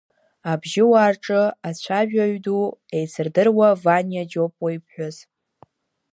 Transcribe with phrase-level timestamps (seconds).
[0.51, 5.17] Абжьыуаа рҿы ацәажәаҩ ду ҳәа еицырдыруа Ваниа Џьопуа иԥҳәыс!